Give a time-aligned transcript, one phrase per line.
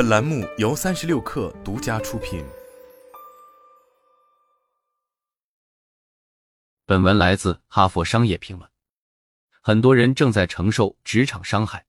[0.00, 2.42] 本栏目由三十六氪独家出品。
[6.86, 8.66] 本文来自《哈佛商业评论》。
[9.60, 11.84] 很多人正在承受职场伤害，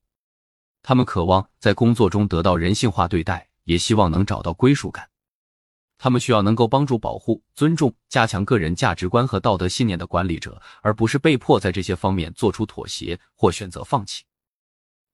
[0.84, 5.10] 他们渴望在工作中得到人性化对待，也希望能找到归属感。
[5.98, 14.26] 他们需要能够帮助、保护、尊重、加强个人价值观和道德信念的管理者，而不是被迫在这些方面做出妥协或选择放弃。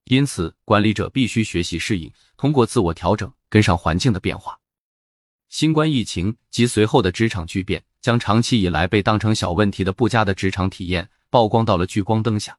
[0.08, 4.58] 因此，管理者必须学习适应，通过自我调整跟上环境的变化。
[5.50, 12.56] 新冠疫情及随后的职场巨变，将长期以来被当成小问题的不佳的职场体验曝光到了聚光灯下。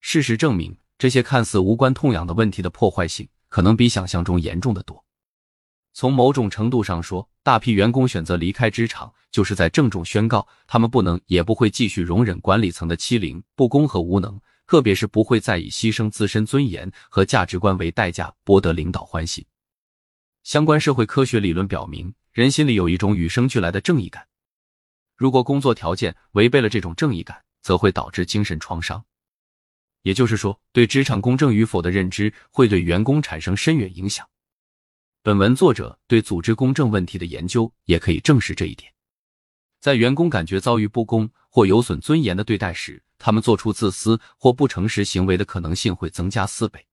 [0.00, 5.04] 事实证明，这些看似无关痛痒的问题的破坏性，可能比想象中严重的多。
[5.92, 14.40] 从某种程度上说，大批员工选择离开职场，就是在郑重宣告，他们不能也不会继续容忍管理层的欺凌、不公和无能。
[14.66, 19.44] 特别是不会再以牺牲自身尊严和价值观为代价博得领导欢心。
[20.42, 24.26] 相关社会科学理论表明，人心里有一种与生俱来的正义感。
[25.16, 29.04] 如果工作条件违背了这种正义感，则会导致精神创伤。
[30.02, 34.28] 也就是说，对职场公正与否的认知会对员工产生深远影响。
[35.22, 38.92] 本文作者对组织公正问题的研究也可以证实这一点。
[39.80, 46.86] 在员工感觉遭遇不公或有损尊严的对待时，他们做出自私或不诚实行为的可能性会增加四倍。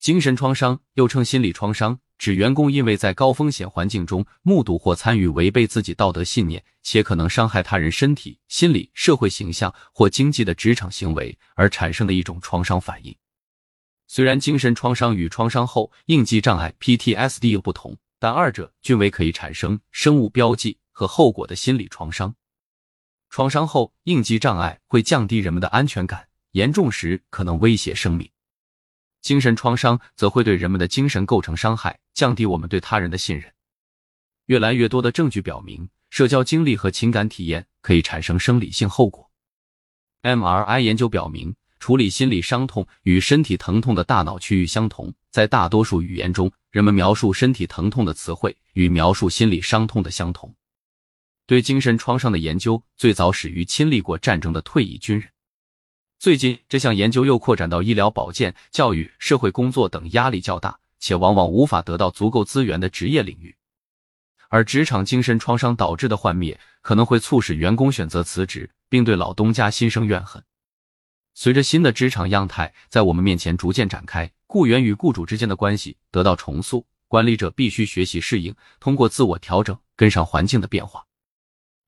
[0.00, 13.14] 精神创伤又称心理创伤，指员工因为在高风险环境中目睹或参与违背自己道德信念且可能伤害他人身体、心理、社会形象或经济的职场行为而产生的一种创伤反应。
[14.08, 22.34] 虽然精神创伤与创伤后应激障碍 （PTSD） 有不同，但二者均为可以产生生物标记和后果的心理创伤。
[23.28, 28.30] 创伤后应激障碍会降低人们的安全感，严重时可能威胁生命。
[29.20, 33.52] 精神创伤则会对人们的精神构成伤害，降低我们对他人的信任。
[34.46, 39.28] 越来越多的证据表明，社交经历和情感体验可以产生生理性后果。
[40.22, 45.12] MRI 研究表明，处理心理伤痛与身体疼痛的大脑区域相同。
[45.32, 50.54] 在大多数语言中，人们描述身体疼痛的词汇与描述心理伤痛的相同。
[51.46, 55.30] 对精神创伤的研究最早始于亲历过战争的退役军人。
[56.18, 63.54] 最近，这项研究又扩展到医疗保健、教育、社会工作等压力较大且往往无法得到足够资源的职业领域。
[64.48, 70.42] 而职场精神创伤导致的幻灭，可能会促使员工选择辞职，并对老东家心生怨恨。
[71.34, 81.06] 随着新的职场样态在我们面前逐渐展开，雇员与雇主之间的关系得到重塑，管理者必须学习适应，通过自我调整跟上环境的变化。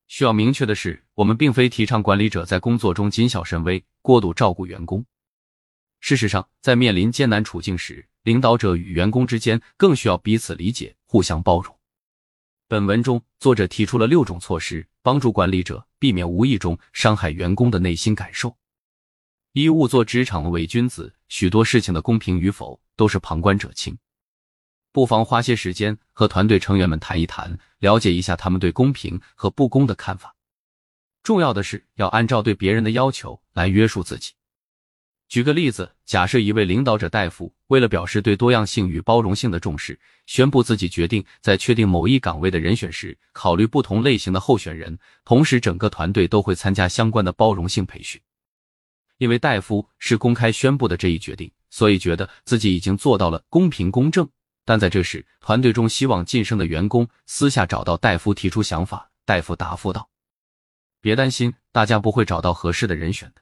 [0.09, 5.05] 需要明确的是，我们并非提倡管理者在工作中谨小慎微、过度照顾员工。
[6.01, 11.77] 事实上，在面临艰难处境时，领导者与员工之间更需要彼此理解、互相包容。
[12.69, 18.57] 本文中，作者提出了六种措施，帮助管理者避免无意中伤害员工的内心感受。
[19.53, 23.97] 一、勿做职场伪君子，许多事情的公平与否都是旁观者清。
[24.99, 30.35] 不妨花些时间和团队成员们谈一谈，了解一下他们对公平和不公的看法。
[31.23, 34.33] 重要的是要按照对别人的要求来约束自己。
[35.29, 48.21] 举个例子，假设一位领导者戴夫为了表示对多样性与包容性的重视，宣布自己决定在确定某一岗位的人选时考虑不同类型的候选人，同时整个团队都会参加相关的包容性培训。
[49.19, 54.29] 因为戴夫是公开宣布的这一决定，所以觉得自己已经做到了公平公正。
[54.69, 59.11] 但在这时，团队中希望晋升的员工私下找到戴夫提出想法。
[59.25, 60.11] 戴夫答复道
[61.01, 63.41] ：“别担心，大家不会找到合适的人选的。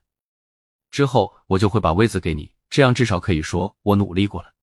[0.92, 4.54] 之后我就会把位子给你，这样至少可以说我努力过了。”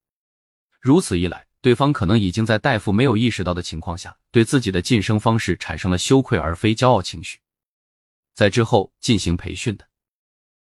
[0.80, 7.42] 如此一来，对方可能已经在戴夫没有意识到的情况下，对自己的晋升方式产生了羞愧而非骄傲情绪。
[8.34, 9.86] 在之后进行培训的